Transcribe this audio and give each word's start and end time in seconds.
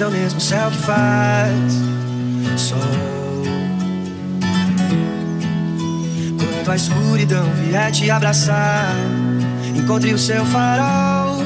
é 0.00 0.06
o 0.06 0.10
mesmo 0.10 0.40
céu 0.40 0.70
que 0.70 0.78
faz 0.78 1.72
sol. 2.56 2.78
Quando 6.38 6.70
a 6.70 6.76
escuridão 6.76 7.50
vier 7.54 7.90
te 7.90 8.08
abraçar, 8.10 8.94
encontre 9.74 10.12
o 10.12 10.18
seu 10.18 10.44
farol. 10.46 11.42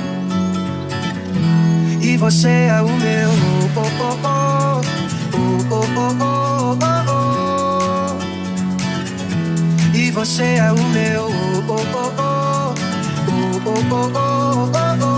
E 2.02 2.16
você 2.18 2.48
é 2.48 2.82
o 2.82 2.88
meu. 2.88 3.30
Oh, 3.74 3.80
oh, 3.80 4.02
oh, 4.02 4.18
oh, 4.24 4.80
oh, 5.34 5.38
oh, 5.70 5.86
oh, 5.96 6.16
oh, 6.20 6.78
oh, 6.82 7.08
oh. 7.08 8.18
E 9.96 10.10
você 10.10 10.56
é 10.56 10.72
o 10.72 10.84
meu. 10.88 11.30
Oh, 11.68 11.68
oh, 11.68 11.96
oh, 11.96 12.12
oh, 12.18 12.74
oh, 13.64 13.66
oh, 13.66 13.92
oh, 13.92 14.70
oh, 14.74 15.06
oh. 15.06 15.11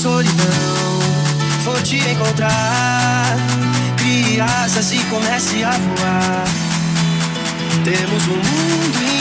solidão 0.00 0.98
for 1.62 1.82
te 1.82 1.98
encontrar, 1.98 3.36
criança 3.98 4.94
e 4.94 4.98
comece 5.10 5.62
a 5.62 5.72
voar. 5.72 6.44
Temos 7.84 8.26
um 8.28 8.36
mundo 8.36 9.19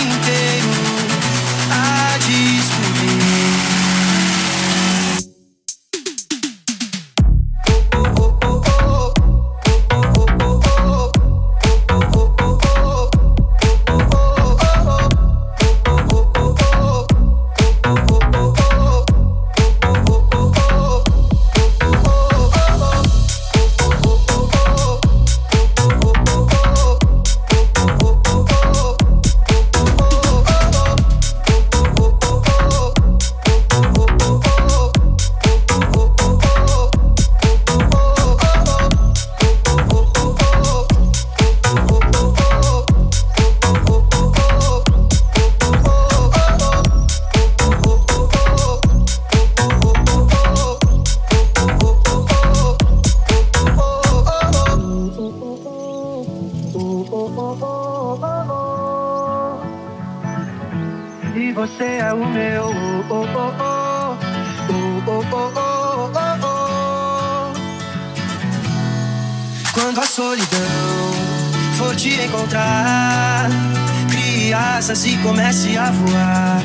a 75.79 75.91
voar. 75.91 76.61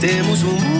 Temos 0.00 0.42
um 0.44 0.52
mundo 0.52 0.71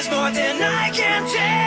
is 0.00 0.08
more 0.08 0.30
than 0.30 0.62
I 0.62 0.88
can 0.90 1.28
take. 1.28 1.59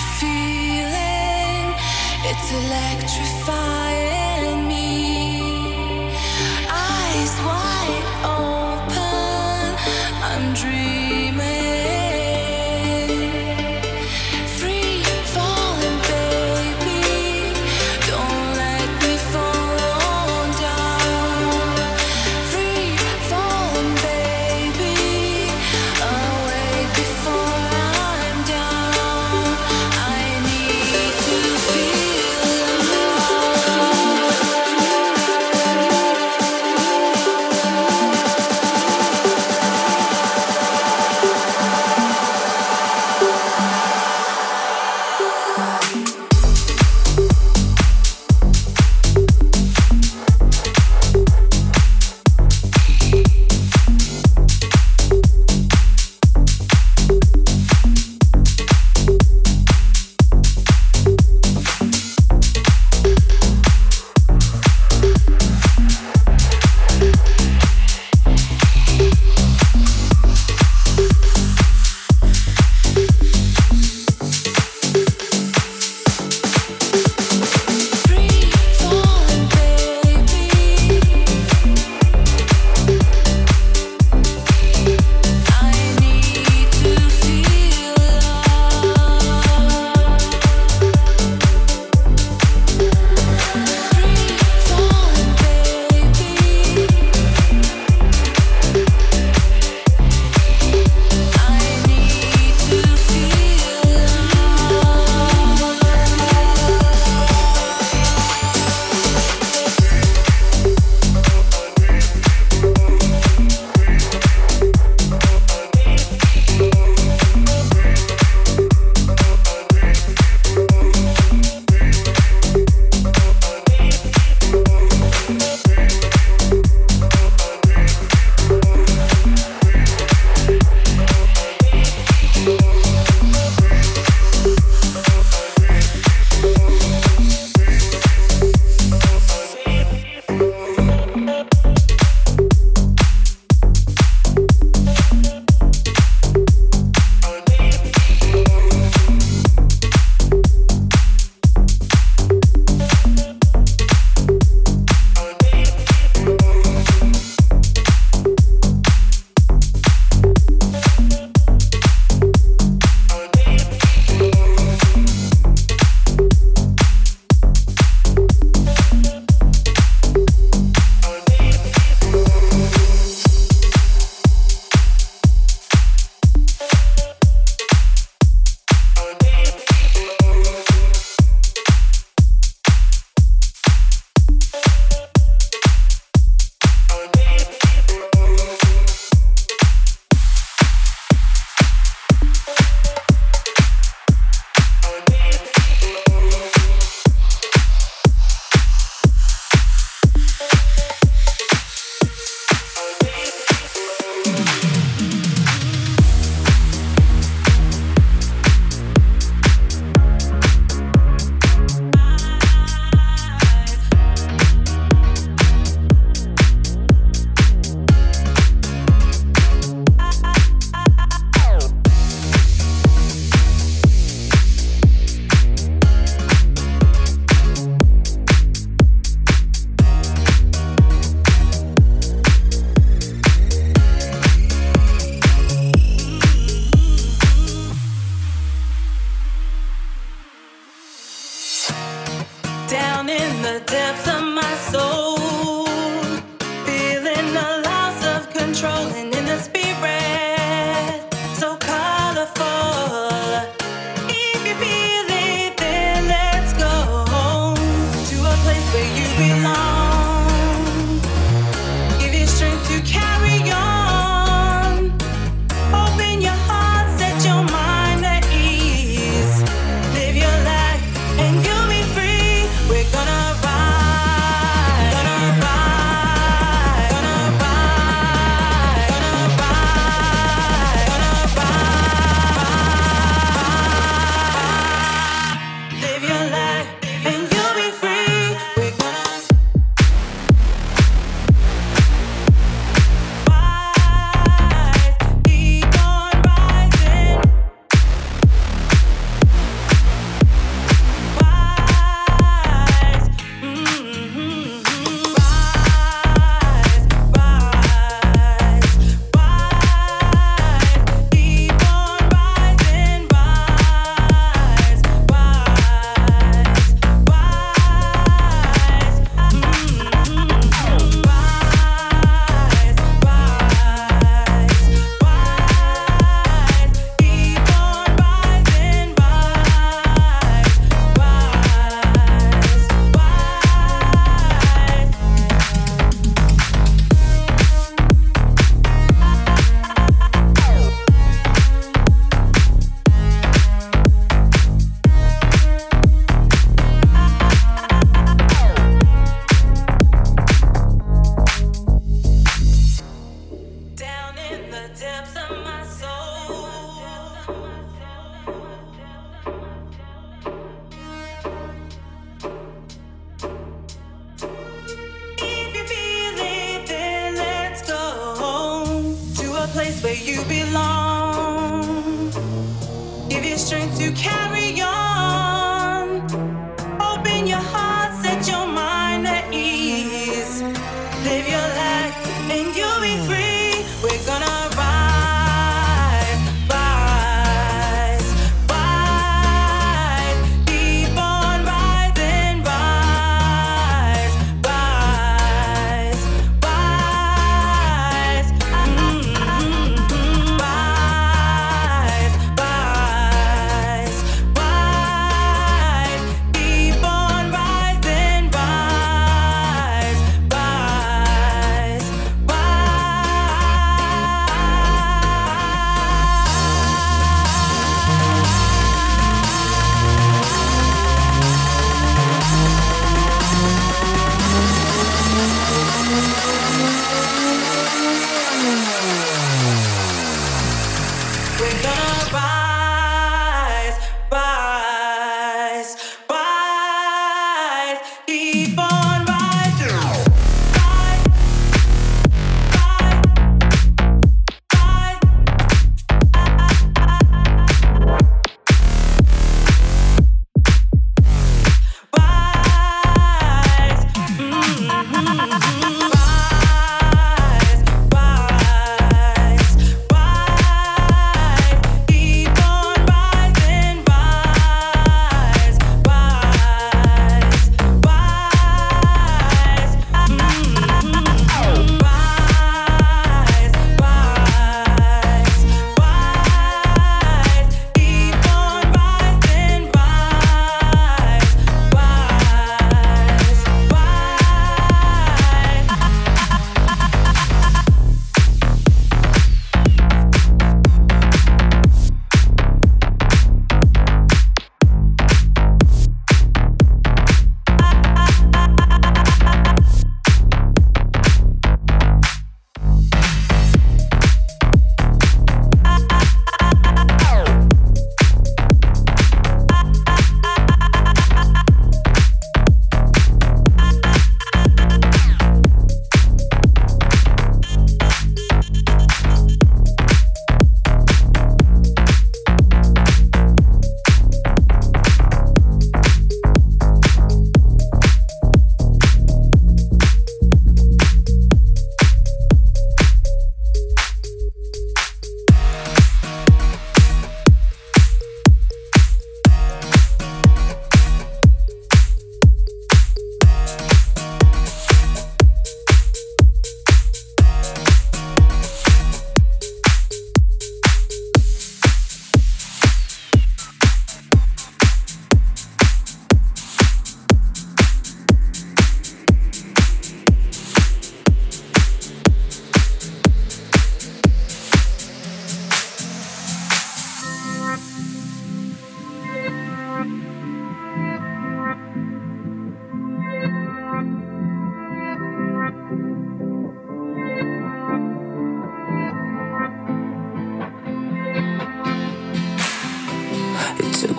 feeling, 0.00 1.74
it's 2.24 2.52
electrifying. 2.52 4.33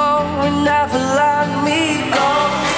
Oh, 0.00 0.46
and 0.46 0.64
never 0.64 0.96
let 0.96 1.48
me 1.64 2.08
go. 2.14 2.77